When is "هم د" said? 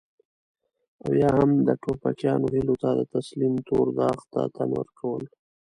1.37-1.69